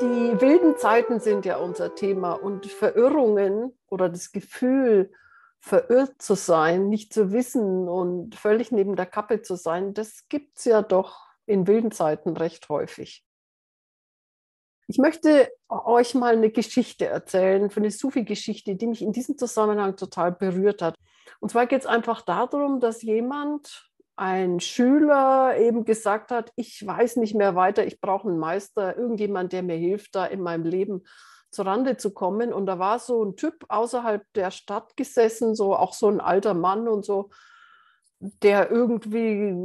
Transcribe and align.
Die 0.00 0.40
wilden 0.40 0.76
Zeiten 0.78 1.20
sind 1.20 1.44
ja 1.44 1.58
unser 1.58 1.94
Thema 1.94 2.32
und 2.32 2.66
Verirrungen 2.66 3.78
oder 3.86 4.08
das 4.08 4.32
Gefühl, 4.32 5.12
verirrt 5.58 6.22
zu 6.22 6.34
sein, 6.34 6.88
nicht 6.88 7.12
zu 7.12 7.32
wissen 7.32 7.88
und 7.88 8.34
völlig 8.34 8.72
neben 8.72 8.96
der 8.96 9.06
Kappe 9.06 9.42
zu 9.42 9.56
sein, 9.56 9.92
das 9.92 10.26
gibt 10.28 10.58
es 10.58 10.64
ja 10.64 10.80
doch 10.80 11.28
in 11.44 11.66
wilden 11.66 11.92
Zeiten 11.92 12.36
recht 12.36 12.68
häufig. 12.70 13.24
Ich 14.88 14.98
möchte 14.98 15.52
euch 15.68 16.14
mal 16.14 16.32
eine 16.32 16.50
Geschichte 16.50 17.06
erzählen, 17.06 17.70
eine 17.74 17.90
Sufi-Geschichte, 17.90 18.74
die 18.74 18.86
mich 18.86 19.02
in 19.02 19.12
diesem 19.12 19.38
Zusammenhang 19.38 19.96
total 19.96 20.32
berührt 20.32 20.82
hat. 20.82 20.96
Und 21.38 21.50
zwar 21.50 21.66
geht 21.66 21.82
es 21.82 21.86
einfach 21.86 22.22
darum, 22.22 22.80
dass 22.80 23.02
jemand, 23.02 23.89
ein 24.20 24.60
Schüler 24.60 25.56
eben 25.56 25.86
gesagt 25.86 26.30
hat, 26.30 26.52
ich 26.54 26.86
weiß 26.86 27.16
nicht 27.16 27.34
mehr 27.34 27.54
weiter, 27.54 27.86
ich 27.86 28.02
brauche 28.02 28.28
einen 28.28 28.38
Meister, 28.38 28.94
irgendjemand, 28.94 29.54
der 29.54 29.62
mir 29.62 29.76
hilft, 29.76 30.14
da 30.14 30.26
in 30.26 30.42
meinem 30.42 30.64
Leben 30.64 31.04
Rande 31.56 31.96
zu 31.96 32.12
kommen. 32.12 32.52
Und 32.52 32.66
da 32.66 32.78
war 32.78 32.98
so 32.98 33.24
ein 33.24 33.36
Typ 33.36 33.64
außerhalb 33.70 34.22
der 34.34 34.50
Stadt 34.50 34.94
gesessen, 34.94 35.54
so 35.54 35.74
auch 35.74 35.94
so 35.94 36.08
ein 36.08 36.20
alter 36.20 36.52
Mann 36.52 36.86
und 36.86 37.04
so, 37.04 37.30
der 38.20 38.70
irgendwie 38.70 39.56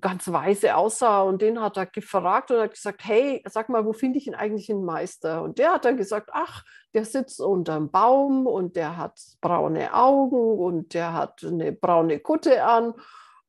ganz 0.00 0.32
weise 0.32 0.74
aussah. 0.74 1.20
Und 1.20 1.42
den 1.42 1.60
hat 1.60 1.76
er 1.76 1.84
gefragt 1.84 2.50
und 2.50 2.60
hat 2.60 2.70
gesagt, 2.70 3.04
hey, 3.04 3.44
sag 3.46 3.68
mal, 3.68 3.84
wo 3.84 3.92
finde 3.92 4.16
ich 4.18 4.24
denn 4.24 4.34
eigentlich 4.34 4.70
einen 4.70 4.86
Meister? 4.86 5.42
Und 5.42 5.58
der 5.58 5.72
hat 5.74 5.84
dann 5.84 5.98
gesagt, 5.98 6.30
ach, 6.32 6.64
der 6.94 7.04
sitzt 7.04 7.42
unter 7.42 7.76
einem 7.76 7.90
Baum 7.90 8.46
und 8.46 8.74
der 8.74 8.96
hat 8.96 9.20
braune 9.42 9.92
Augen 9.92 10.58
und 10.58 10.94
der 10.94 11.12
hat 11.12 11.44
eine 11.44 11.72
braune 11.72 12.20
Kutte 12.20 12.64
an 12.64 12.94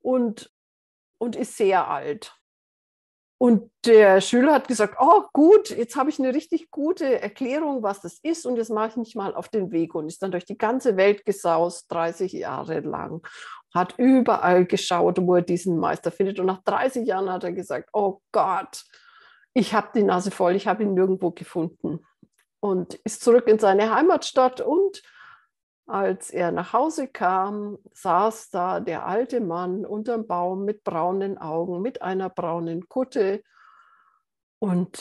und, 0.01 0.51
und 1.19 1.35
ist 1.35 1.55
sehr 1.55 1.87
alt. 1.87 2.35
Und 3.41 3.71
der 3.85 4.19
Schüler 4.19 4.53
hat 4.53 4.67
gesagt, 4.67 4.97
oh 4.99 5.23
gut, 5.31 5.69
jetzt 5.69 5.95
habe 5.95 6.09
ich 6.09 6.19
eine 6.19 6.33
richtig 6.33 6.71
gute 6.71 7.21
Erklärung, 7.21 7.81
was 7.83 8.01
das 8.01 8.19
ist 8.21 8.45
und 8.45 8.57
jetzt 8.57 8.69
mache 8.69 8.89
ich 8.89 8.95
mich 8.97 9.15
mal 9.15 9.33
auf 9.33 9.47
den 9.47 9.71
Weg. 9.71 9.95
Und 9.95 10.07
ist 10.07 10.21
dann 10.21 10.31
durch 10.31 10.43
die 10.43 10.57
ganze 10.57 10.97
Welt 10.97 11.25
gesaust, 11.25 11.89
30 11.89 12.33
Jahre 12.33 12.81
lang, 12.81 13.25
hat 13.73 13.97
überall 13.97 14.65
geschaut, 14.65 15.19
wo 15.21 15.35
er 15.35 15.41
diesen 15.41 15.77
Meister 15.77 16.11
findet. 16.11 16.39
Und 16.41 16.47
nach 16.47 16.61
30 16.63 17.07
Jahren 17.07 17.31
hat 17.31 17.45
er 17.45 17.53
gesagt, 17.53 17.89
oh 17.93 18.19
Gott, 18.33 18.83
ich 19.53 19.73
habe 19.73 19.87
die 19.95 20.03
Nase 20.03 20.31
voll, 20.31 20.57
ich 20.57 20.67
habe 20.67 20.83
ihn 20.83 20.93
nirgendwo 20.93 21.31
gefunden. 21.31 22.05
Und 22.59 22.95
ist 23.05 23.23
zurück 23.23 23.47
in 23.47 23.57
seine 23.57 23.95
Heimatstadt 23.95 24.59
und 24.59 25.01
als 25.89 26.29
er 26.29 26.51
nach 26.51 26.71
Hause 26.71 27.07
kam, 27.07 27.79
saß 27.93 28.51
da 28.51 28.79
der 28.79 29.05
alte 29.05 29.41
Mann 29.41 29.85
unterm 29.85 30.27
Baum 30.27 30.63
mit 30.63 30.83
braunen 30.83 31.37
Augen, 31.37 31.81
mit 31.81 32.01
einer 32.01 32.29
braunen 32.29 32.87
Kutte. 32.87 33.43
Und 34.59 34.99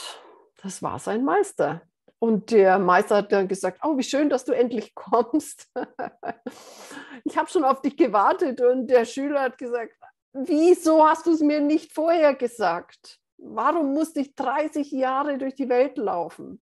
das 0.63 0.83
war 0.83 0.99
sein 0.99 1.25
Meister. 1.25 1.83
Und 2.19 2.51
der 2.51 2.79
Meister 2.79 3.17
hat 3.17 3.33
dann 3.33 3.49
gesagt, 3.49 3.81
oh, 3.85 3.97
wie 3.99 4.03
schön, 4.03 4.31
dass 4.31 4.45
du 4.45 4.53
endlich 4.53 4.95
kommst. 4.95 5.71
ich 7.25 7.37
habe 7.37 7.51
schon 7.51 7.65
auf 7.65 7.83
dich 7.83 7.97
gewartet. 7.97 8.61
Und 8.61 8.89
der 8.89 9.05
Schüler 9.05 9.43
hat 9.43 9.59
gesagt, 9.59 9.93
wieso 10.33 11.07
hast 11.07 11.27
du 11.27 11.33
es 11.33 11.41
mir 11.41 11.61
nicht 11.61 11.93
vorher 11.93 12.35
gesagt? 12.35 13.21
Warum 13.37 13.93
musste 13.93 14.21
ich 14.21 14.35
30 14.35 14.91
Jahre 14.91 15.39
durch 15.39 15.55
die 15.55 15.69
Welt 15.69 15.97
laufen? 15.97 16.61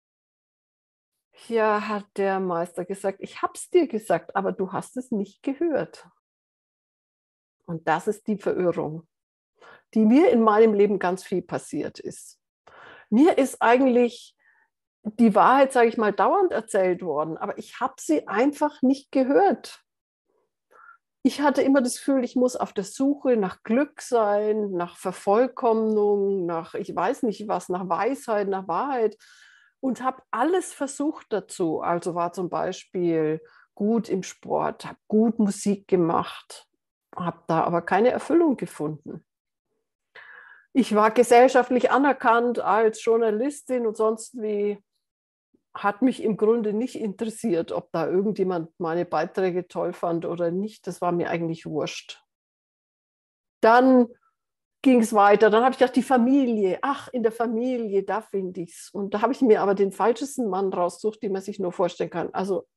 Ja, 1.47 1.87
hat 1.87 2.05
der 2.15 2.39
Meister 2.39 2.85
gesagt, 2.85 3.19
ich 3.21 3.41
habe 3.41 3.53
es 3.55 3.69
dir 3.69 3.87
gesagt, 3.87 4.35
aber 4.35 4.51
du 4.51 4.71
hast 4.71 4.97
es 4.97 5.11
nicht 5.11 5.41
gehört. 5.43 6.07
Und 7.65 7.87
das 7.87 8.07
ist 8.07 8.27
die 8.27 8.37
Verirrung, 8.37 9.07
die 9.93 10.05
mir 10.05 10.29
in 10.31 10.41
meinem 10.41 10.73
Leben 10.73 10.99
ganz 10.99 11.23
viel 11.23 11.41
passiert 11.41 11.99
ist. 11.99 12.39
Mir 13.09 13.37
ist 13.37 13.61
eigentlich 13.61 14.35
die 15.03 15.35
Wahrheit, 15.35 15.73
sage 15.73 15.89
ich 15.89 15.97
mal, 15.97 16.13
dauernd 16.13 16.51
erzählt 16.51 17.01
worden, 17.01 17.37
aber 17.37 17.57
ich 17.57 17.79
habe 17.79 17.95
sie 17.99 18.27
einfach 18.27 18.81
nicht 18.81 19.11
gehört. 19.11 19.83
Ich 21.23 21.41
hatte 21.41 21.61
immer 21.61 21.81
das 21.81 21.97
Gefühl, 21.97 22.23
ich 22.23 22.35
muss 22.35 22.55
auf 22.55 22.73
der 22.73 22.83
Suche 22.83 23.37
nach 23.37 23.63
Glück 23.63 24.01
sein, 24.01 24.71
nach 24.71 24.97
Vervollkommnung, 24.97 26.45
nach 26.45 26.73
ich 26.73 26.93
weiß 26.93 27.23
nicht 27.23 27.47
was, 27.47 27.69
nach 27.69 27.87
Weisheit, 27.87 28.49
nach 28.49 28.67
Wahrheit 28.67 29.17
und 29.83 30.01
habe 30.01 30.23
alles 30.31 30.71
versucht 30.71 31.27
dazu. 31.33 31.81
Also 31.81 32.15
war 32.15 32.31
zum 32.31 32.49
Beispiel 32.49 33.41
gut 33.75 34.07
im 34.07 34.23
Sport, 34.23 34.85
habe 34.85 34.97
gut 35.09 35.39
Musik 35.39 35.89
gemacht, 35.89 36.69
habe 37.13 37.43
da 37.47 37.65
aber 37.65 37.81
keine 37.81 38.09
Erfüllung 38.11 38.55
gefunden. 38.55 39.25
Ich 40.71 40.95
war 40.95 41.11
gesellschaftlich 41.11 41.91
anerkannt 41.91 42.59
als 42.59 43.03
Journalistin 43.03 43.85
und 43.85 43.97
sonst 43.97 44.41
wie 44.41 44.81
hat 45.73 46.01
mich 46.01 46.23
im 46.23 46.37
Grunde 46.37 46.71
nicht 46.71 46.95
interessiert, 46.95 47.73
ob 47.73 47.91
da 47.91 48.07
irgendjemand 48.07 48.69
meine 48.79 49.03
Beiträge 49.03 49.67
toll 49.67 49.91
fand 49.91 50.23
oder 50.23 50.49
nicht. 50.49 50.87
Das 50.87 51.01
war 51.01 51.11
mir 51.11 51.29
eigentlich 51.29 51.65
wurscht. 51.65 52.23
Dann 53.59 54.07
ging 54.83 54.99
es 55.01 55.13
weiter. 55.13 55.49
Dann 55.49 55.63
habe 55.63 55.71
ich 55.71 55.79
gedacht, 55.79 55.95
die 55.95 56.03
Familie, 56.03 56.77
ach, 56.83 57.07
in 57.07 57.23
der 57.23 57.31
Familie, 57.31 58.03
da 58.03 58.21
finde 58.21 58.61
ich 58.61 58.73
es. 58.73 58.89
Und 58.91 59.15
da 59.15 59.21
habe 59.21 59.33
ich 59.33 59.41
mir 59.41 59.61
aber 59.61 59.73
den 59.73 59.91
falschesten 59.91 60.47
Mann 60.49 60.71
rausgesucht, 60.71 61.23
den 61.23 61.31
man 61.31 61.41
sich 61.41 61.57
nur 61.57 61.71
vorstellen 61.71 62.11
kann. 62.11 62.31
Also 62.33 62.67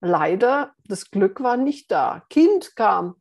leider, 0.00 0.72
das 0.86 1.10
Glück 1.10 1.42
war 1.42 1.56
nicht 1.58 1.90
da. 1.90 2.24
Kind 2.30 2.76
kam. 2.76 3.16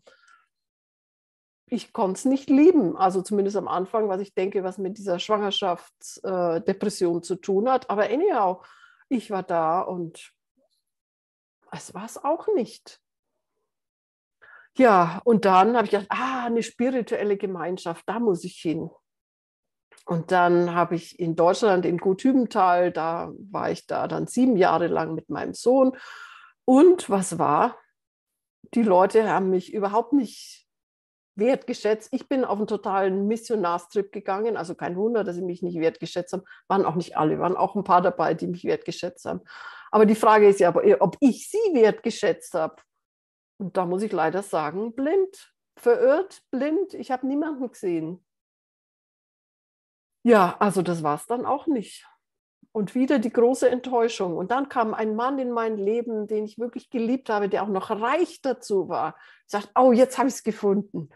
Ich 1.69 1.91
konnte 1.91 2.19
es 2.19 2.25
nicht 2.25 2.49
lieben, 2.49 2.95
also 2.95 3.21
zumindest 3.21 3.57
am 3.57 3.67
Anfang, 3.67 4.07
was 4.07 4.21
ich 4.21 4.33
denke, 4.33 4.63
was 4.63 4.77
mit 4.77 4.97
dieser 4.97 5.19
Schwangerschaftsdepression 5.19 7.17
äh, 7.17 7.21
zu 7.21 7.35
tun 7.35 7.69
hat. 7.69 7.89
Aber 7.89 8.03
anyhow, 8.03 8.65
ich 9.09 9.31
war 9.31 9.43
da 9.43 9.81
und 9.81 10.31
es 11.71 11.93
war 11.93 12.05
es 12.05 12.23
auch 12.23 12.47
nicht. 12.55 13.01
Ja, 14.77 15.21
und 15.23 15.45
dann 15.45 15.75
habe 15.75 15.85
ich 15.85 15.91
gedacht, 15.91 16.07
ah, 16.09 16.45
eine 16.45 16.61
spirituelle 16.61 17.35
Gemeinschaft, 17.35 18.03
da 18.07 18.19
muss 18.19 18.43
ich 18.43 18.57
hin. 18.57 18.91
Und 20.05 20.31
dann 20.31 20.73
habe 20.73 20.95
ich 20.95 21.19
in 21.19 21.35
Deutschland, 21.35 21.85
in 21.85 21.97
Guthübenthal, 21.97 22.91
da 22.91 23.33
war 23.51 23.71
ich 23.71 23.87
da 23.87 24.07
dann 24.07 24.27
sieben 24.27 24.55
Jahre 24.55 24.87
lang 24.87 25.15
mit 25.15 25.29
meinem 25.29 25.53
Sohn. 25.53 25.97
Und 26.63 27.09
was 27.09 27.39
war? 27.39 27.75
Die 28.73 28.83
Leute 28.83 29.29
haben 29.29 29.49
mich 29.49 29.73
überhaupt 29.73 30.13
nicht 30.13 30.67
wertgeschätzt. 31.35 32.09
Ich 32.13 32.29
bin 32.29 32.45
auf 32.45 32.57
einen 32.57 32.67
totalen 32.67 33.27
Missionarstrip 33.27 34.11
gegangen, 34.11 34.57
also 34.57 34.75
kein 34.75 34.95
Wunder, 34.95 35.23
dass 35.23 35.35
sie 35.35 35.41
mich 35.41 35.61
nicht 35.63 35.79
wertgeschätzt 35.79 36.33
haben. 36.33 36.43
Waren 36.67 36.85
auch 36.85 36.95
nicht 36.95 37.17
alle, 37.17 37.39
waren 37.39 37.57
auch 37.57 37.75
ein 37.75 37.83
paar 37.83 38.01
dabei, 38.01 38.33
die 38.33 38.47
mich 38.47 38.63
wertgeschätzt 38.63 39.25
haben. 39.25 39.41
Aber 39.91 40.05
die 40.05 40.15
Frage 40.15 40.47
ist 40.47 40.59
ja, 40.59 40.75
ob 40.99 41.17
ich 41.19 41.49
sie 41.49 41.73
wertgeschätzt 41.73 42.53
habe. 42.53 42.75
Und 43.57 43.77
da 43.77 43.85
muss 43.85 44.03
ich 44.03 44.11
leider 44.11 44.43
sagen, 44.43 44.93
blind, 44.93 45.53
verirrt, 45.77 46.43
blind. 46.51 46.93
Ich 46.93 47.11
habe 47.11 47.27
niemanden 47.27 47.69
gesehen. 47.69 48.23
Ja, 50.23 50.57
also 50.59 50.81
das 50.81 51.03
war 51.03 51.15
es 51.15 51.25
dann 51.25 51.45
auch 51.45 51.67
nicht. 51.67 52.05
Und 52.71 52.93
wieder 52.93 53.17
die 53.17 53.31
große 53.31 53.69
Enttäuschung. 53.69 54.37
Und 54.37 54.51
dann 54.51 54.69
kam 54.69 54.93
ein 54.93 55.15
Mann 55.15 55.39
in 55.39 55.51
mein 55.51 55.77
Leben, 55.77 56.27
den 56.27 56.45
ich 56.45 56.59
wirklich 56.59 56.89
geliebt 56.89 57.29
habe, 57.29 57.49
der 57.49 57.63
auch 57.63 57.69
noch 57.69 57.89
reich 57.89 58.41
dazu 58.41 58.89
war. 58.89 59.15
Sagt, 59.47 59.71
oh, 59.75 59.91
jetzt 59.91 60.17
habe 60.17 60.27
ich 60.27 60.35
es 60.35 60.43
gefunden. 60.43 61.09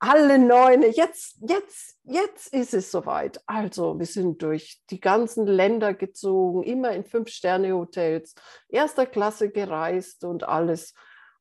Alle 0.00 0.38
Neune, 0.38 0.88
jetzt, 0.88 1.38
jetzt, 1.48 1.98
jetzt 2.02 2.52
ist 2.52 2.74
es 2.74 2.90
soweit. 2.90 3.40
Also, 3.46 3.98
wir 3.98 4.06
sind 4.06 4.42
durch 4.42 4.82
die 4.90 5.00
ganzen 5.00 5.46
Länder 5.46 5.94
gezogen, 5.94 6.62
immer 6.64 6.90
in 6.92 7.04
Fünf-Sterne-Hotels, 7.04 8.34
erster 8.68 9.06
Klasse 9.06 9.50
gereist 9.50 10.24
und 10.24 10.42
alles. 10.42 10.94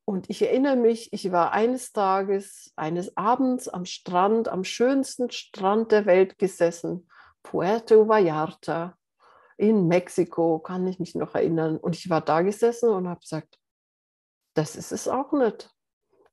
Und 0.06 0.30
ich 0.30 0.42
erinnere 0.42 0.76
mich, 0.76 1.14
ich 1.14 1.32
war 1.32 1.54
eines 1.54 1.94
Tages, 1.94 2.74
eines 2.76 3.16
Abends 3.16 3.70
am 3.70 3.86
Strand, 3.86 4.50
am 4.50 4.64
schönsten 4.64 5.32
Strand 5.32 5.92
der 5.92 6.06
Welt 6.06 6.38
gesessen, 6.38 7.08
Puerto 7.42 8.08
Vallarta 8.08 8.98
in 9.58 9.88
Mexiko, 9.88 10.60
kann 10.60 10.88
ich 10.88 11.00
mich 11.00 11.16
noch 11.16 11.36
erinnern. 11.36 11.78
Und 11.78 11.96
ich 11.96 12.10
war 12.10 12.22
da 12.22 12.42
gesessen 12.42 12.90
und 12.90 13.08
habe 13.08 13.22
gesagt, 13.22 13.60
das 14.56 14.76
ist 14.76 14.92
es 14.92 15.08
auch 15.08 15.32
nicht. 15.32 15.72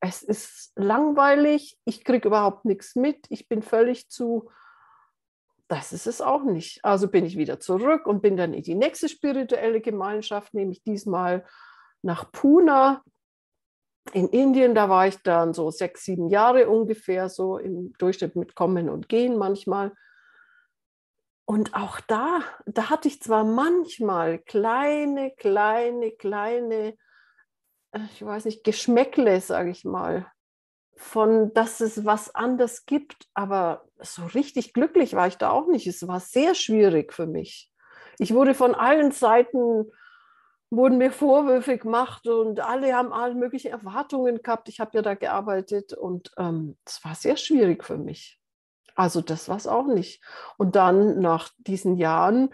Es 0.01 0.23
ist 0.23 0.73
langweilig, 0.77 1.79
ich 1.85 2.05
kriege 2.05 2.29
überhaupt 2.29 2.65
nichts 2.65 2.97
mit, 2.97 3.27
ich 3.29 3.49
bin 3.49 3.63
völlig 3.63 4.09
zu, 4.09 4.51
das 5.69 5.93
ist 5.93 6.07
es 6.07 6.21
auch 6.21 6.43
nicht. 6.43 6.85
Also 6.85 7.09
bin 7.09 7.25
ich 7.25 7.37
wieder 7.37 7.61
zurück 7.61 8.07
und 8.07 8.23
bin 8.23 8.37
dann 8.37 8.55
in 8.55 8.63
die 8.63 8.75
nächste 8.75 9.09
spirituelle 9.09 9.81
Gemeinschaft, 9.81 10.55
nämlich 10.55 10.83
diesmal 10.83 11.45
nach 12.03 12.33
Pune 12.33 13.03
in 14.13 14.29
Indien, 14.29 14.75
da 14.75 14.89
war 14.89 15.07
ich 15.07 15.23
dann 15.23 15.55
so 15.55 15.71
sechs, 15.71 16.05
sieben 16.05 16.29
Jahre 16.29 16.69
ungefähr, 16.69 17.29
so 17.29 17.59
im 17.59 17.93
Durchschnitt 17.99 18.37
mit 18.37 18.55
Kommen 18.55 18.89
und 18.89 19.09
Gehen 19.09 19.37
manchmal. 19.37 19.93
Und 21.45 21.75
auch 21.75 22.01
da, 22.01 22.41
da 22.67 22.91
hatte 22.91 23.09
ich 23.09 23.21
zwar 23.21 23.45
manchmal 23.45 24.39
kleine, 24.39 25.33
kleine, 25.33 26.13
kleine, 26.13 26.97
äh, 27.93 28.01
ich 28.13 28.25
weiß 28.25 28.45
nicht, 28.45 28.63
Geschmäckle, 28.63 29.41
sage 29.41 29.71
ich 29.71 29.85
mal, 29.85 30.31
von, 30.97 31.53
dass 31.55 31.81
es 31.81 32.05
was 32.05 32.35
anders 32.35 32.87
gibt, 32.87 33.27
aber 33.35 33.85
so 33.99 34.27
richtig 34.27 34.75
glücklich 34.75 35.15
war 35.15 35.27
ich 35.27 35.39
da 35.39 35.51
auch 35.51 35.67
nicht. 35.67 35.87
Es 35.87 36.07
war 36.07 36.21
sehr 36.21 36.55
schwierig 36.55 37.13
für 37.13 37.27
mich. 37.27 37.73
Ich 38.19 38.35
wurde 38.35 38.55
von 38.55 38.75
allen 38.75 39.13
Seiten 39.13 39.91
wurden 40.71 40.99
mir 40.99 41.11
Vorwürfe 41.11 41.79
gemacht 41.79 42.27
und 42.29 42.61
alle 42.61 42.95
haben 42.95 43.13
alle 43.13 43.35
möglichen 43.35 43.73
Erwartungen 43.73 44.43
gehabt. 44.43 44.69
Ich 44.69 44.79
habe 44.79 44.93
ja 44.95 45.03
da 45.03 45.15
gearbeitet 45.15 45.93
und 45.93 46.31
ähm, 46.39 46.77
es 46.85 47.01
ähm, 47.03 47.09
war 47.09 47.15
sehr 47.17 47.37
schwierig 47.37 47.85
für 47.85 47.99
mich. 47.99 48.41
Also 48.95 49.21
das 49.21 49.49
war 49.49 49.57
es 49.57 49.67
auch 49.67 49.87
nicht. 49.87 50.23
Und 50.59 50.77
dann 50.77 51.21
nach 51.21 51.51
diesen 51.59 51.97
Jahren, 51.97 52.51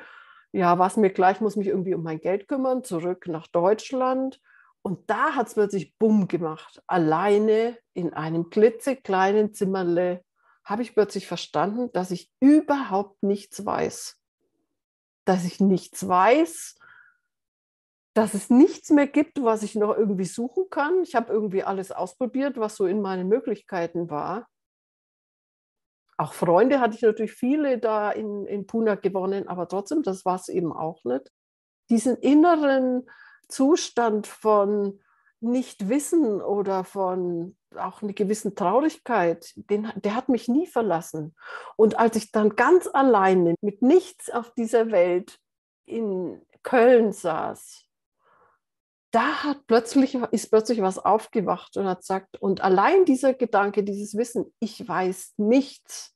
ja, 0.53 0.79
war 0.79 0.87
es 0.87 0.97
mir 0.97 1.11
gleich, 1.11 1.41
muss 1.41 1.57
mich 1.57 1.67
irgendwie 1.67 1.95
um 1.95 2.03
mein 2.03 2.21
Geld 2.21 2.49
kümmern, 2.49 2.85
zurück 2.85 3.27
nach 3.29 3.47
Deutschland. 3.49 4.41
Und 4.81 5.11
da 5.11 5.35
hat 5.35 5.49
es 5.49 5.55
plötzlich 5.55 5.99
Bumm 5.99 6.29
gemacht. 6.29 6.83
Alleine 6.87 7.77
in 7.93 8.15
einem 8.15 8.49
klitzekleinen 8.49 9.53
Zimmerle 9.53 10.25
habe 10.65 10.83
ich 10.83 10.95
plötzlich 10.95 11.27
verstanden, 11.27 11.91
dass 11.93 12.11
ich 12.11 12.31
überhaupt 12.41 13.23
nichts 13.23 13.67
weiß. 13.67 14.19
Dass 15.25 15.45
ich 15.45 15.61
nichts 15.61 16.07
weiß, 16.07 16.77
dass 18.17 18.33
es 18.33 18.49
nichts 18.49 18.89
mehr 18.89 19.07
gibt, 19.07 19.43
was 19.45 19.63
ich 19.63 19.75
noch 19.75 19.95
irgendwie 19.95 20.25
suchen 20.25 20.71
kann. 20.71 21.03
Ich 21.03 21.15
habe 21.15 21.31
irgendwie 21.31 21.63
alles 21.63 21.93
ausprobiert, 21.93 22.57
was 22.57 22.77
so 22.77 22.87
in 22.87 23.03
meinen 23.03 23.29
Möglichkeiten 23.29 24.09
war. 24.09 24.49
Auch 26.17 26.33
Freunde 26.33 26.81
hatte 26.81 26.97
ich 26.97 27.03
natürlich 27.03 27.33
viele 27.33 27.79
da 27.79 28.11
in, 28.11 28.47
in 28.47 28.67
Puna 28.67 28.95
gewonnen, 28.95 29.49
aber 29.49 29.69
trotzdem, 29.69 30.03
das 30.03 30.25
war 30.25 30.37
es 30.37 30.49
eben 30.49 30.73
auch 30.73 31.05
nicht. 31.05 31.31
Diesen 31.91 32.17
inneren 32.17 33.07
Zustand 33.49 34.27
von 34.27 34.99
Nichtwissen 35.41 36.41
oder 36.41 36.85
von 36.85 37.55
auch 37.77 38.01
einer 38.01 38.15
gewissen 38.15 38.55
Traurigkeit, 38.57 39.53
den, 39.57 39.93
der 39.95 40.15
hat 40.15 40.31
mich 40.31 40.49
nie 40.49 40.67
verlassen. 40.67 41.37
Und 41.77 41.99
als 41.99 42.17
ich 42.17 42.33
dann 42.33 42.57
ganz 42.57 42.89
alleine 42.91 43.57
mit 43.61 43.83
nichts 43.83 44.31
auf 44.31 44.55
dieser 44.55 44.91
Welt 44.91 45.39
in 45.85 46.41
Köln 46.63 47.13
saß, 47.13 47.86
da 49.11 49.45
hat 49.45 49.67
plötzlich, 49.67 50.15
ist 50.33 50.51
plötzlich 50.51 50.83
was 50.83 50.99
aufgewacht 50.99 51.77
und 51.77 51.87
hat 51.87 52.01
gesagt, 52.01 52.41
und 52.41 52.61
allein 52.61 53.05
dieser 53.05 53.35
Gedanke, 53.35 53.83
dieses 53.85 54.17
Wissen, 54.17 54.53
ich 54.59 54.87
weiß 54.87 55.35
nichts. 55.37 56.15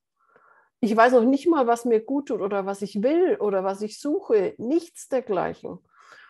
Ich 0.81 0.97
weiß 0.97 1.15
auch 1.15 1.25
nicht 1.25 1.47
mal, 1.47 1.67
was 1.67 1.85
mir 1.85 2.01
gut 2.01 2.29
tut 2.29 2.41
oder 2.41 2.67
was 2.67 2.83
ich 2.83 3.03
will 3.03 3.37
oder 3.37 3.65
was 3.65 3.83
ich 3.83 4.01
suche. 4.01 4.55
Nichts 4.59 5.09
dergleichen. 5.09 5.79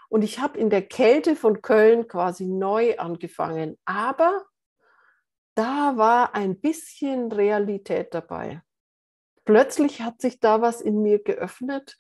Und 0.08 0.22
ich 0.22 0.40
habe 0.40 0.58
in 0.58 0.70
der 0.70 0.82
Kälte 0.82 1.36
von 1.36 1.62
Köln 1.62 2.08
quasi 2.08 2.46
neu 2.46 2.98
angefangen. 2.98 3.78
Aber 3.84 4.44
da 5.54 5.96
war 5.96 6.34
ein 6.34 6.60
bisschen 6.60 7.30
Realität 7.30 8.12
dabei. 8.12 8.62
Plötzlich 9.44 10.02
hat 10.02 10.20
sich 10.20 10.40
da 10.40 10.60
was 10.60 10.80
in 10.80 11.00
mir 11.00 11.22
geöffnet 11.22 11.96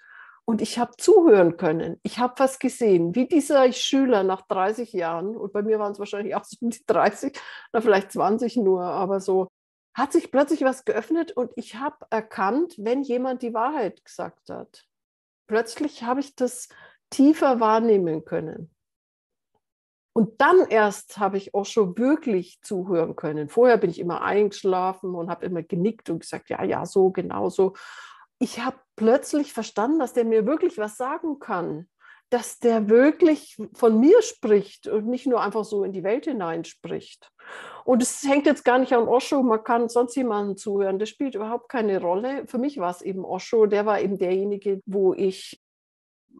und 0.50 0.60
ich 0.62 0.80
habe 0.80 0.96
zuhören 0.96 1.56
können. 1.56 2.00
Ich 2.02 2.18
habe 2.18 2.34
was 2.38 2.58
gesehen, 2.58 3.14
wie 3.14 3.28
dieser 3.28 3.72
Schüler 3.72 4.24
nach 4.24 4.42
30 4.48 4.92
Jahren, 4.92 5.36
und 5.36 5.52
bei 5.52 5.62
mir 5.62 5.78
waren 5.78 5.92
es 5.92 6.00
wahrscheinlich 6.00 6.34
auch 6.34 6.44
so 6.44 6.56
die 6.60 6.82
30, 6.88 7.38
oder 7.72 7.82
vielleicht 7.82 8.10
20 8.10 8.56
nur, 8.56 8.82
aber 8.82 9.20
so, 9.20 9.46
hat 9.94 10.10
sich 10.10 10.32
plötzlich 10.32 10.62
was 10.62 10.84
geöffnet 10.84 11.30
und 11.30 11.52
ich 11.54 11.76
habe 11.76 12.04
erkannt, 12.10 12.74
wenn 12.78 13.04
jemand 13.04 13.42
die 13.42 13.54
Wahrheit 13.54 14.04
gesagt 14.04 14.48
hat. 14.48 14.82
Plötzlich 15.46 16.02
habe 16.02 16.18
ich 16.18 16.34
das 16.34 16.68
tiefer 17.10 17.60
wahrnehmen 17.60 18.24
können. 18.24 18.74
Und 20.12 20.40
dann 20.40 20.66
erst 20.68 21.18
habe 21.18 21.36
ich 21.36 21.54
auch 21.54 21.64
schon 21.64 21.96
wirklich 21.96 22.60
zuhören 22.60 23.14
können. 23.14 23.48
Vorher 23.48 23.76
bin 23.76 23.90
ich 23.90 24.00
immer 24.00 24.22
eingeschlafen 24.22 25.14
und 25.14 25.30
habe 25.30 25.46
immer 25.46 25.62
genickt 25.62 26.10
und 26.10 26.18
gesagt, 26.18 26.50
ja, 26.50 26.64
ja, 26.64 26.86
so, 26.86 27.10
genau 27.10 27.50
so 27.50 27.74
ich 28.40 28.58
habe 28.60 28.78
plötzlich 28.96 29.52
verstanden, 29.52 29.98
dass 29.98 30.14
der 30.14 30.24
mir 30.24 30.46
wirklich 30.46 30.78
was 30.78 30.96
sagen 30.96 31.38
kann, 31.38 31.88
dass 32.30 32.58
der 32.58 32.88
wirklich 32.88 33.56
von 33.74 34.00
mir 34.00 34.22
spricht 34.22 34.86
und 34.86 35.06
nicht 35.06 35.26
nur 35.26 35.42
einfach 35.42 35.64
so 35.64 35.84
in 35.84 35.92
die 35.92 36.04
Welt 36.04 36.24
hinein 36.24 36.64
spricht. 36.64 37.30
Und 37.84 38.02
es 38.02 38.22
hängt 38.22 38.46
jetzt 38.46 38.64
gar 38.64 38.78
nicht 38.78 38.94
an 38.94 39.08
Osho, 39.08 39.42
man 39.42 39.62
kann 39.62 39.88
sonst 39.88 40.16
jemandem 40.16 40.56
zuhören, 40.56 40.98
das 40.98 41.08
spielt 41.08 41.34
überhaupt 41.34 41.68
keine 41.68 42.00
Rolle. 42.00 42.46
Für 42.46 42.58
mich 42.58 42.78
war 42.78 42.90
es 42.90 43.02
eben 43.02 43.24
Osho, 43.24 43.66
der 43.66 43.84
war 43.84 44.00
eben 44.00 44.16
derjenige, 44.16 44.80
wo 44.86 45.12
ich 45.12 45.60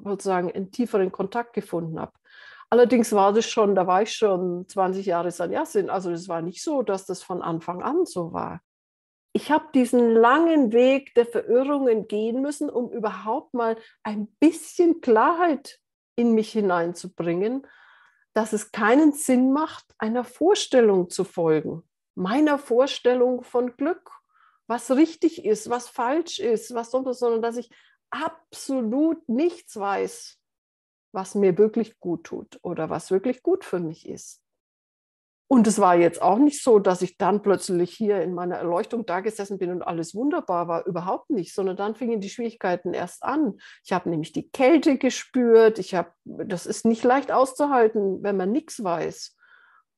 sozusagen 0.02 0.50
einen 0.50 0.70
tieferen 0.70 1.12
Kontakt 1.12 1.52
gefunden 1.52 2.00
habe. 2.00 2.12
Allerdings 2.70 3.12
war 3.12 3.32
das 3.32 3.46
schon, 3.46 3.74
da 3.74 3.86
war 3.86 4.02
ich 4.02 4.12
schon 4.14 4.66
20 4.68 5.04
Jahre 5.04 5.32
Sannyasin, 5.32 5.90
also 5.90 6.12
es 6.12 6.28
war 6.28 6.40
nicht 6.40 6.62
so, 6.62 6.82
dass 6.82 7.04
das 7.04 7.22
von 7.22 7.42
Anfang 7.42 7.82
an 7.82 8.06
so 8.06 8.32
war 8.32 8.60
ich 9.32 9.50
habe 9.50 9.66
diesen 9.74 10.14
langen 10.14 10.72
Weg 10.72 11.14
der 11.14 11.26
Verirrungen 11.26 12.08
gehen 12.08 12.42
müssen, 12.42 12.68
um 12.68 12.90
überhaupt 12.90 13.54
mal 13.54 13.76
ein 14.02 14.26
bisschen 14.40 15.00
Klarheit 15.00 15.78
in 16.16 16.34
mich 16.34 16.52
hineinzubringen, 16.52 17.66
dass 18.32 18.52
es 18.52 18.72
keinen 18.72 19.12
Sinn 19.12 19.52
macht, 19.52 19.84
einer 19.98 20.24
Vorstellung 20.24 21.10
zu 21.10 21.24
folgen, 21.24 21.82
meiner 22.14 22.58
Vorstellung 22.58 23.42
von 23.42 23.76
Glück, 23.76 24.10
was 24.66 24.90
richtig 24.90 25.44
ist, 25.44 25.70
was 25.70 25.88
falsch 25.88 26.38
ist, 26.38 26.74
was 26.74 26.90
sonst, 26.90 27.18
sondern 27.18 27.42
dass 27.42 27.56
ich 27.56 27.70
absolut 28.10 29.28
nichts 29.28 29.76
weiß, 29.76 30.38
was 31.12 31.34
mir 31.34 31.58
wirklich 31.58 31.98
gut 31.98 32.24
tut 32.24 32.58
oder 32.62 32.90
was 32.90 33.10
wirklich 33.10 33.42
gut 33.42 33.64
für 33.64 33.80
mich 33.80 34.08
ist. 34.08 34.42
Und 35.52 35.66
es 35.66 35.80
war 35.80 35.96
jetzt 35.96 36.22
auch 36.22 36.38
nicht 36.38 36.62
so, 36.62 36.78
dass 36.78 37.02
ich 37.02 37.18
dann 37.18 37.42
plötzlich 37.42 37.90
hier 37.90 38.22
in 38.22 38.34
meiner 38.34 38.58
Erleuchtung 38.58 39.04
da 39.04 39.18
gesessen 39.18 39.58
bin 39.58 39.72
und 39.72 39.82
alles 39.82 40.14
wunderbar 40.14 40.68
war. 40.68 40.86
Überhaupt 40.86 41.30
nicht, 41.30 41.56
sondern 41.56 41.76
dann 41.76 41.96
fingen 41.96 42.20
die 42.20 42.30
Schwierigkeiten 42.30 42.94
erst 42.94 43.24
an. 43.24 43.58
Ich 43.84 43.92
habe 43.92 44.10
nämlich 44.10 44.30
die 44.30 44.48
Kälte 44.48 44.96
gespürt. 44.96 45.80
Ich 45.80 45.96
habe, 45.96 46.12
das 46.24 46.66
ist 46.66 46.84
nicht 46.84 47.02
leicht 47.02 47.32
auszuhalten, 47.32 48.22
wenn 48.22 48.36
man 48.36 48.52
nichts 48.52 48.84
weiß. 48.84 49.36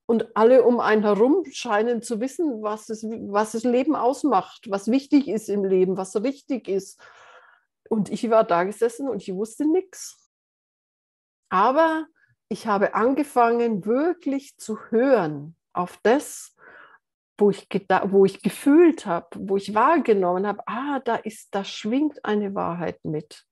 Und 0.07 0.35
alle 0.39 0.63
um 0.63 0.81
einen 0.81 1.03
herum 1.03 1.45
scheinen 1.53 2.01
zu 2.01 2.19
wissen, 2.19 2.63
was, 2.63 2.89
es, 2.89 3.05
was 3.05 3.53
das 3.53 3.65
Leben 3.65 3.95
ausmacht, 3.95 4.71
was 4.71 4.91
wichtig 4.91 5.29
ist 5.29 5.51
im 5.51 5.67
Leben, 5.67 5.99
was 5.99 6.17
richtig 6.17 6.67
ist. 6.67 6.99
Und 7.91 8.11
ich 8.11 8.31
war 8.31 8.45
da 8.45 8.65
gesessen 8.65 9.07
und 9.07 9.21
ich 9.21 9.35
wusste 9.35 9.67
nichts. 9.67 10.31
Aber 11.51 12.07
ich 12.53 12.67
habe 12.67 12.95
angefangen, 12.95 13.87
wirklich 13.87 14.59
zu 14.59 14.79
hören 14.91 15.57
auf 15.73 15.99
das, 16.03 16.55
wo 17.39 17.49
ich, 17.49 17.67
wo 18.05 18.27
ich 18.27 18.43
gefühlt 18.43 19.07
habe, 19.07 19.27
wo 19.37 19.57
ich 19.57 19.75
wahrgenommen 19.75 20.47
habe, 20.47 20.63
ah, 20.67 21.01
da 21.01 21.17
ist, 21.17 21.55
da 21.55 21.65
schwingt 21.65 22.23
eine 22.25 22.55
Wahrheit 22.55 23.03
mit. 23.05 23.47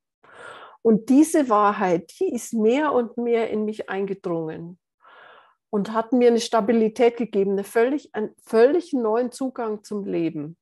Und 0.83 1.09
diese 1.09 1.49
Wahrheit, 1.49 2.13
die 2.21 2.33
ist 2.33 2.53
mehr 2.53 2.93
und 2.93 3.17
mehr 3.17 3.51
in 3.51 3.65
mich 3.65 3.89
eingedrungen 3.89 4.79
und 5.71 5.93
hat 5.93 6.13
mir 6.13 6.29
eine 6.29 6.41
Stabilität 6.41 7.17
gegeben, 7.17 7.53
eine 7.53 7.65
völlig, 7.65 8.15
einen 8.15 8.35
völlig 8.45 8.93
neuen 8.93 9.33
Zugang 9.33 9.83
zum 9.83 10.05
Leben, 10.05 10.59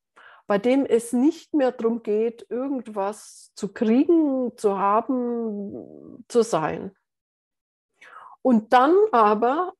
bei 0.47 0.57
dem 0.57 0.85
es 0.85 1.11
nicht 1.11 1.53
mehr 1.53 1.73
darum 1.73 2.03
geht, 2.03 2.45
irgendwas 2.49 3.51
zu 3.55 3.73
kriegen, 3.73 4.57
zu 4.57 4.79
haben, 4.79 6.23
zu 6.29 6.41
sein, 6.41 6.95
und 8.41 8.73
dann 8.73 8.95
aber, 9.11 9.73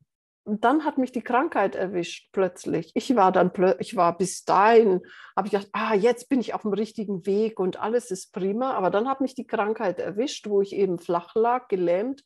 dann 0.45 0.83
hat 0.83 0.97
mich 0.97 1.11
die 1.11 1.21
Krankheit 1.21 1.75
erwischt 1.75 2.29
plötzlich. 2.31 2.91
Ich 2.95 3.15
war 3.15 3.31
dann, 3.31 3.51
ich 3.79 3.95
war 3.95 4.17
bis 4.17 4.43
dahin, 4.45 5.01
habe 5.35 5.47
ich 5.47 5.51
gedacht, 5.51 5.69
ah, 5.73 5.93
jetzt 5.93 6.29
bin 6.29 6.39
ich 6.39 6.53
auf 6.53 6.63
dem 6.63 6.73
richtigen 6.73 7.25
Weg 7.25 7.59
und 7.59 7.79
alles 7.79 8.11
ist 8.11 8.33
prima. 8.33 8.73
Aber 8.73 8.89
dann 8.89 9.07
hat 9.07 9.21
mich 9.21 9.35
die 9.35 9.47
Krankheit 9.47 9.99
erwischt, 9.99 10.47
wo 10.47 10.61
ich 10.61 10.73
eben 10.73 10.97
flach 10.97 11.35
lag, 11.35 11.67
gelähmt. 11.67 12.23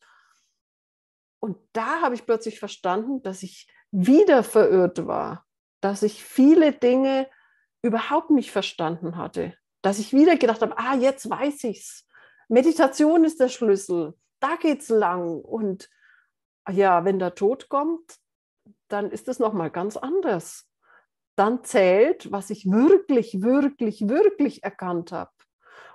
Und 1.40 1.58
da 1.74 2.02
habe 2.02 2.16
ich 2.16 2.26
plötzlich 2.26 2.60
verstanden, 2.60 3.22
dass 3.22 3.44
ich 3.44 3.68
wieder 3.92 4.44
verirrt 4.44 5.06
war, 5.06 5.46
dass 5.82 6.02
ich 6.02 6.24
viele 6.24 6.72
Dinge 6.72 7.28
überhaupt 7.82 8.30
nicht 8.30 8.52
verstanden 8.52 9.18
hatte, 9.18 9.54
dass 9.82 10.00
ich 10.00 10.14
wieder 10.14 10.38
gedacht 10.38 10.62
habe, 10.62 10.78
ah, 10.78 10.96
jetzt 10.96 11.30
weiß 11.30 11.66
ich's. 11.66 12.08
Meditation 12.48 13.26
ist 13.26 13.40
der 13.40 13.50
Schlüssel. 13.50 14.14
Da 14.40 14.56
geht's 14.56 14.90
lang 14.90 15.42
und 15.42 15.90
ja, 16.72 17.06
wenn 17.06 17.20
der 17.20 17.36
Tod 17.36 17.70
kommt, 17.70 18.18
dann 18.88 19.12
ist 19.12 19.28
es 19.28 19.40
nochmal 19.40 19.72
ganz 19.72 19.98
anders. 19.98 20.68
Dann 21.36 21.64
zählt, 21.64 22.32
was 22.32 22.50
ich 22.50 22.70
wirklich, 22.70 23.42
wirklich, 23.42 24.08
wirklich 24.08 24.64
erkannt 24.64 25.12
habe. 25.12 25.32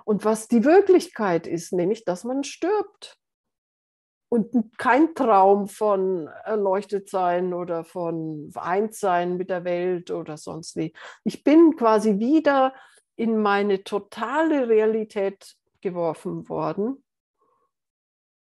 Und 0.05 0.25
was 0.25 0.49
die 0.49 0.65
Wirklichkeit 0.65 1.47
ist, 1.47 1.73
nämlich, 1.73 2.05
dass 2.05 2.25
man 2.25 2.43
stirbt. 2.43 3.19
Und 4.31 4.77
kein 4.79 5.15
Traum 5.15 5.69
von 5.69 6.27
erleuchtet 6.45 7.09
sein 7.09 7.55
oder 7.55 7.85
von 7.85 8.51
eins 8.57 9.01
sein 9.01 9.37
mit 9.37 9.49
der 9.49 9.65
Welt 9.65 10.11
oder 10.11 10.37
sonst 10.37 10.77
wie. 10.77 10.93
Ich 11.25 11.45
bin 11.45 11.77
quasi 11.77 12.19
wieder 12.19 12.75
in 13.17 13.41
meine 13.41 13.85
totale 13.85 14.69
Realität 14.69 15.57
geworfen 15.81 16.49
worden. 16.49 17.03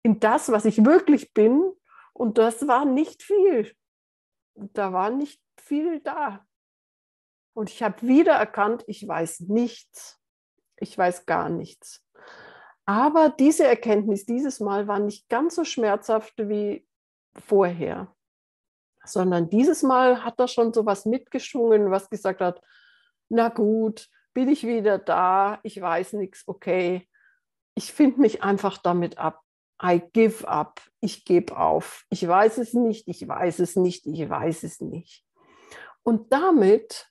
In 0.03 0.21
das, 0.21 0.51
was 0.53 0.65
ich 0.67 0.85
wirklich 0.85 1.33
bin 1.33 1.73
und 2.19 2.37
das 2.37 2.67
war 2.67 2.85
nicht 2.85 3.23
viel. 3.23 3.73
Da 4.55 4.93
war 4.93 5.11
nicht 5.11 5.41
viel 5.57 6.01
da. 6.01 6.45
Und 7.55 7.71
ich 7.71 7.83
habe 7.83 8.03
wieder 8.03 8.33
erkannt, 8.33 8.83
ich 8.89 9.07
weiß 9.07 9.41
nichts. 9.43 10.21
Ich 10.77 10.99
weiß 10.99 11.27
gar 11.27 11.49
nichts. 11.49 12.05
Aber 12.85 13.29
diese 13.29 13.67
Erkenntnis 13.67 14.25
dieses 14.27 14.59
Mal 14.59 14.89
war 14.89 14.99
nicht 14.99 15.29
ganz 15.29 15.55
so 15.55 15.65
schmerzhaft 15.65 16.35
wie 16.39 16.89
vorher, 17.37 18.13
sondern 19.05 19.49
dieses 19.49 19.85
Mal 19.85 20.25
hat 20.25 20.41
er 20.41 20.49
schon 20.49 20.73
so 20.73 20.87
was 20.87 21.07
mitgeschwungen, 21.07 21.93
was 21.93 22.11
gesagt 22.11 22.41
hat, 22.41 22.61
na 23.29 23.49
gut, 23.49 24.09
bin 24.35 24.49
ich 24.49 24.67
wieder 24.67 24.99
da, 24.99 25.61
ich 25.63 25.81
weiß 25.81 26.15
nichts, 26.15 26.43
okay, 26.49 27.09
ich 27.77 27.93
finde 27.93 28.21
mich 28.21 28.43
einfach 28.43 28.79
damit 28.79 29.19
ab. 29.19 29.41
I 29.83 30.03
give 30.13 30.47
up, 30.47 30.81
ich 31.01 31.25
gebe 31.25 31.57
auf. 31.57 32.05
Ich 32.11 32.27
weiß 32.27 32.59
es 32.59 32.75
nicht, 32.75 33.07
ich 33.07 33.27
weiß 33.27 33.61
es 33.61 33.77
nicht, 33.77 34.07
ich 34.07 34.29
weiß 34.29 34.65
es 34.65 34.81
nicht. 34.81 35.25
Und 36.03 36.33
damit, 36.33 37.09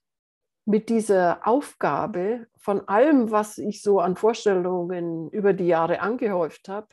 mit 0.66 0.90
dieser 0.90 1.48
Aufgabe 1.48 2.48
von 2.58 2.88
allem, 2.90 3.32
was 3.32 3.58
ich 3.58 3.82
so 3.82 4.02
an 4.02 4.18
Vorstellungen 4.18 5.30
über 5.30 5.54
die 5.54 5.68
Jahre 5.68 6.02
angehäuft 6.02 6.68
habe, 6.68 6.88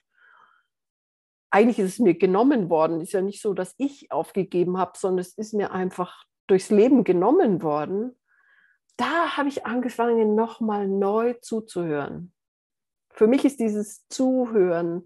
eigentlich 1.51 1.81
ist 1.81 1.95
es 1.95 1.99
mir 1.99 2.15
genommen 2.15 2.71
worden. 2.71 3.01
Ist 3.01 3.13
ja 3.13 3.21
nicht 3.21 3.43
so, 3.43 3.53
dass 3.53 3.75
ich 3.79 4.13
aufgegeben 4.13 4.79
habe, 4.79 4.93
sondern 4.97 5.21
es 5.21 5.35
ist 5.35 5.55
mir 5.55 5.73
einfach 5.73 6.25
durchs 6.47 6.71
Leben 6.71 7.03
genommen 7.05 7.63
worden. 7.63 8.17
Da 8.97 9.37
habe 9.37 9.49
ich 9.49 9.67
angefangen, 9.67 10.37
nochmal 10.37 10.87
neu 10.87 11.35
zuzuhören. 11.35 12.33
Für 13.11 13.27
mich 13.27 13.45
ist 13.45 13.61
dieses 13.61 14.07
Zuhören 14.09 15.05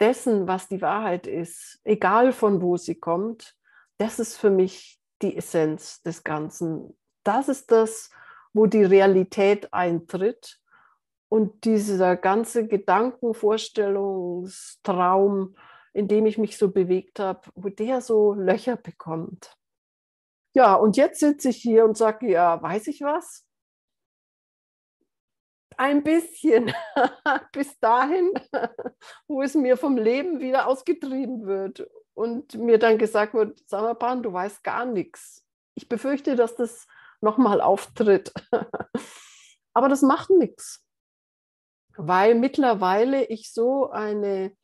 dessen, 0.00 0.48
was 0.48 0.68
die 0.68 0.82
Wahrheit 0.82 1.26
ist, 1.26 1.80
egal 1.84 2.32
von 2.32 2.62
wo 2.62 2.76
sie 2.76 2.94
kommt, 2.94 3.56
das 3.98 4.18
ist 4.18 4.36
für 4.36 4.50
mich 4.50 5.00
die 5.22 5.36
Essenz 5.36 6.02
des 6.02 6.24
Ganzen. 6.24 6.96
Das 7.24 7.48
ist 7.48 7.70
das, 7.70 8.10
wo 8.52 8.66
die 8.66 8.84
Realität 8.84 9.72
eintritt 9.72 10.60
und 11.28 11.64
dieser 11.64 12.16
ganze 12.16 12.66
Gedankenvorstellungstraum, 12.66 15.56
in 15.92 16.08
dem 16.08 16.26
ich 16.26 16.38
mich 16.38 16.56
so 16.56 16.70
bewegt 16.70 17.20
habe, 17.20 17.42
wo 17.54 17.68
der 17.68 18.00
so 18.00 18.32
Löcher 18.34 18.76
bekommt. 18.76 19.54
Ja, 20.54 20.74
und 20.74 20.96
jetzt 20.96 21.20
sitze 21.20 21.50
ich 21.50 21.58
hier 21.58 21.84
und 21.84 21.96
sage, 21.96 22.30
ja, 22.30 22.60
weiß 22.62 22.86
ich 22.88 23.02
was? 23.02 23.47
Ein 25.78 26.02
bisschen 26.02 26.72
bis 27.52 27.78
dahin, 27.78 28.32
wo 29.28 29.42
es 29.42 29.54
mir 29.54 29.76
vom 29.76 29.96
Leben 29.96 30.40
wieder 30.40 30.66
ausgetrieben 30.66 31.46
wird 31.46 31.88
und 32.14 32.54
mir 32.54 32.78
dann 32.78 32.98
gesagt 32.98 33.32
wird, 33.32 33.66
Samapan, 33.68 34.22
du 34.22 34.32
weißt 34.32 34.64
gar 34.64 34.84
nichts. 34.84 35.44
Ich 35.74 35.88
befürchte, 35.88 36.34
dass 36.34 36.56
das 36.56 36.86
nochmal 37.20 37.60
auftritt. 37.60 38.32
Aber 39.72 39.88
das 39.88 40.02
macht 40.02 40.30
nichts, 40.30 40.84
weil 41.96 42.34
mittlerweile 42.34 43.24
ich 43.24 43.52
so 43.52 43.90
eine 43.90 44.56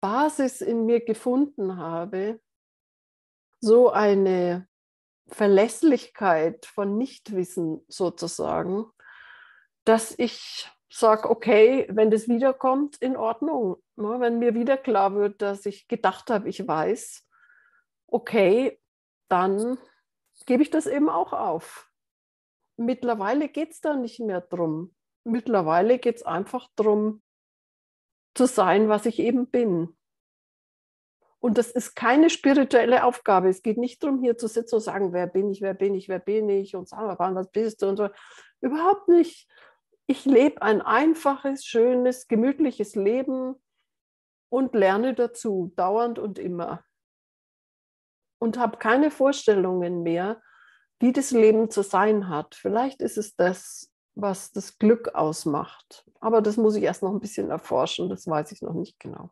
Basis 0.00 0.60
in 0.60 0.86
mir 0.86 1.04
gefunden 1.04 1.76
habe, 1.76 2.40
so 3.60 3.90
eine 3.90 4.68
Verlässlichkeit 5.26 6.66
von 6.66 6.96
Nichtwissen 6.98 7.84
sozusagen, 7.88 8.86
dass 9.84 10.18
ich 10.18 10.70
sage, 10.92 11.30
okay, 11.30 11.86
wenn 11.90 12.10
das 12.10 12.28
wiederkommt, 12.28 12.96
in 12.96 13.16
Ordnung. 13.16 13.82
Ne? 13.96 14.20
Wenn 14.20 14.38
mir 14.38 14.54
wieder 14.54 14.76
klar 14.76 15.14
wird, 15.14 15.40
dass 15.40 15.64
ich 15.64 15.88
gedacht 15.88 16.30
habe, 16.30 16.48
ich 16.48 16.66
weiß, 16.66 17.26
okay, 18.08 18.78
dann 19.28 19.78
gebe 20.44 20.62
ich 20.62 20.70
das 20.70 20.86
eben 20.86 21.08
auch 21.08 21.32
auf. 21.32 21.90
Mittlerweile 22.76 23.48
geht 23.48 23.72
es 23.72 23.80
da 23.80 23.96
nicht 23.96 24.20
mehr 24.20 24.42
drum. 24.42 24.94
Mittlerweile 25.24 25.98
geht 25.98 26.16
es 26.16 26.22
einfach 26.24 26.68
darum, 26.76 27.22
zu 28.34 28.46
sein, 28.46 28.88
was 28.88 29.06
ich 29.06 29.18
eben 29.18 29.48
bin. 29.48 29.96
Und 31.38 31.58
das 31.58 31.70
ist 31.70 31.94
keine 31.94 32.30
spirituelle 32.30 33.04
Aufgabe. 33.04 33.48
Es 33.48 33.62
geht 33.62 33.76
nicht 33.76 34.02
darum, 34.02 34.20
hier 34.20 34.38
zu 34.38 34.46
sitzen 34.46 34.76
und 34.76 34.80
sagen, 34.80 35.12
wer 35.12 35.26
bin 35.26 35.50
ich, 35.50 35.60
wer 35.60 35.74
bin 35.74 35.94
ich, 35.94 36.08
wer 36.08 36.18
bin 36.18 36.48
ich 36.48 36.76
und 36.76 36.88
sagen, 36.88 37.34
was 37.34 37.50
bist 37.50 37.82
du 37.82 37.88
und 37.88 37.96
so. 37.96 38.08
Überhaupt 38.60 39.08
nicht 39.08 39.48
ich 40.06 40.24
lebe 40.24 40.62
ein 40.62 40.82
einfaches, 40.82 41.64
schönes, 41.64 42.28
gemütliches 42.28 42.94
Leben 42.94 43.54
und 44.50 44.74
lerne 44.74 45.14
dazu, 45.14 45.72
dauernd 45.76 46.18
und 46.18 46.38
immer. 46.38 46.84
Und 48.38 48.58
habe 48.58 48.78
keine 48.78 49.10
Vorstellungen 49.10 50.02
mehr, 50.02 50.42
wie 50.98 51.12
das 51.12 51.30
Leben 51.30 51.70
zu 51.70 51.82
sein 51.82 52.28
hat. 52.28 52.54
Vielleicht 52.54 53.00
ist 53.00 53.16
es 53.16 53.36
das, 53.36 53.92
was 54.14 54.52
das 54.52 54.78
Glück 54.78 55.14
ausmacht. 55.14 56.04
Aber 56.20 56.42
das 56.42 56.56
muss 56.56 56.76
ich 56.76 56.82
erst 56.82 57.02
noch 57.02 57.12
ein 57.12 57.20
bisschen 57.20 57.50
erforschen, 57.50 58.08
das 58.08 58.26
weiß 58.26 58.52
ich 58.52 58.62
noch 58.62 58.74
nicht 58.74 58.98
genau. 59.00 59.30